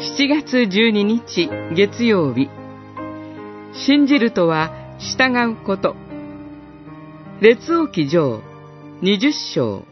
[0.00, 2.48] 7月12日月曜日。
[3.74, 5.94] 信じるとは従うこと。
[7.42, 8.40] 列王記上
[9.02, 9.84] 20章。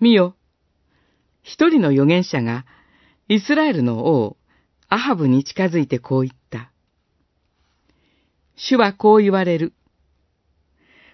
[0.00, 0.36] 見よ。
[1.42, 2.66] 一人の預言者が
[3.28, 4.36] イスラエルの王
[4.90, 6.70] アハブに近づいてこう言った。
[8.56, 9.72] 主はこう言われる。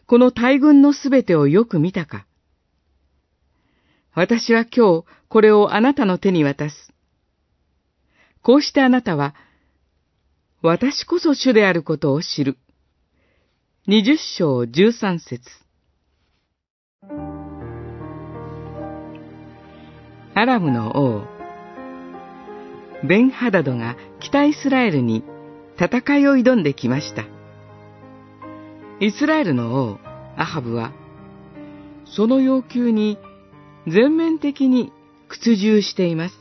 [0.08, 2.26] この大軍のすべてをよく見たか。
[4.14, 6.92] 私は今日これをあなたの手に渡す。
[8.42, 9.34] こうしてあなたは、
[10.62, 12.58] 私こそ主であることを知る。
[13.86, 15.48] 二十章十三節
[20.34, 21.24] アラムの王、
[23.06, 25.24] ベンハダドが北イスラエルに
[25.78, 27.24] 戦いを挑んできました。
[29.00, 29.98] イスラエルの王、
[30.36, 30.92] アハブは、
[32.04, 33.18] その要求に
[33.86, 34.92] 全面的に
[35.28, 36.34] 屈従しています。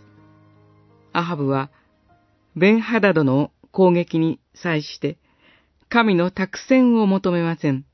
[1.13, 1.69] アハブは、
[2.55, 5.17] ベンハダドの攻撃に際して、
[5.87, 7.85] 神の託戦を求めません。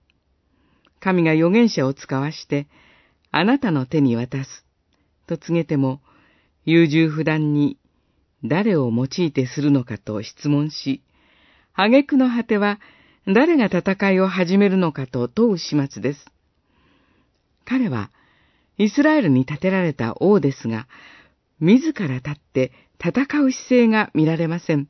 [0.99, 2.67] 神が預言者を使わして、
[3.31, 4.65] あなたの手に渡す。
[5.27, 6.01] と告げても、
[6.65, 7.77] 優柔不断に
[8.43, 11.03] 誰を用いてするのかと質問し、
[11.73, 12.79] 挙句の果ては
[13.27, 16.25] 誰が戦いを始めるのかと問う始末です。
[17.65, 18.11] 彼は、
[18.77, 20.87] イスラエルに建てられた王ですが、
[21.59, 24.87] 自ら立って戦う姿勢が見られません。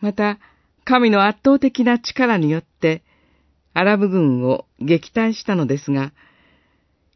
[0.00, 0.38] また、
[0.84, 3.02] 神の圧倒的な力によって、
[3.72, 6.12] アラブ軍を撃退したのですが、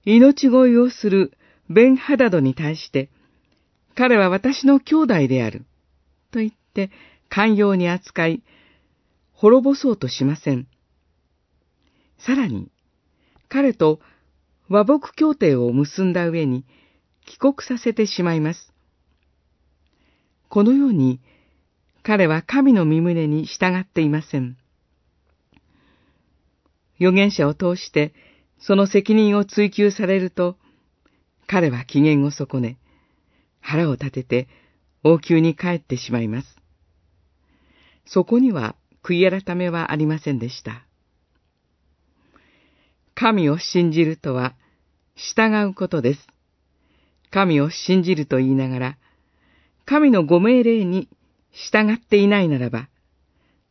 [0.04, 1.32] 命乞いをする
[1.68, 3.10] ベンハダドに対して、
[3.94, 5.66] 彼は私の兄弟である、
[6.30, 6.90] と言って
[7.28, 8.42] 寛容に扱い、
[9.32, 10.66] 滅ぼそうとしません。
[12.18, 12.70] さらに、
[13.48, 14.00] 彼と
[14.68, 16.64] 和睦協定を結んだ上に
[17.26, 18.72] 帰国させてしまいます。
[20.48, 21.20] このように、
[22.02, 24.56] 彼は神の身胸に従っていません。
[27.00, 28.12] 預言者を通して
[28.58, 30.56] その責任を追求されると、
[31.46, 32.78] 彼は機嫌を損ね、
[33.60, 34.48] 腹を立てて
[35.04, 36.56] 王宮に帰ってしまいます。
[38.06, 40.87] そこには悔い改めはありませんでした。
[43.18, 44.54] 神を信じるとは、
[45.16, 46.28] 従うことです。
[47.32, 48.98] 神を信じると言いながら、
[49.86, 51.08] 神のご命令に
[51.50, 52.88] 従っていないならば、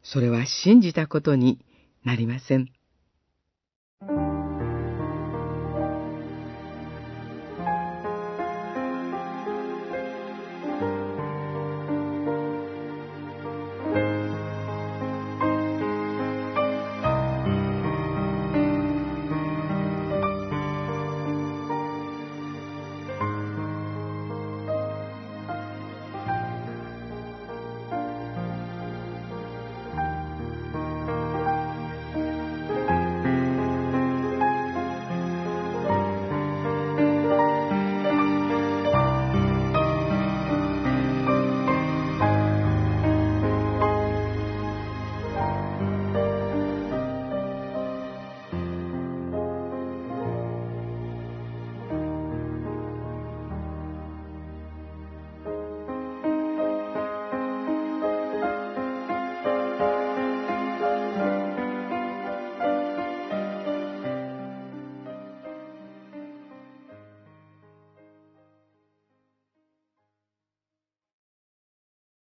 [0.03, 1.59] それは信じたことに
[2.03, 2.68] なりません。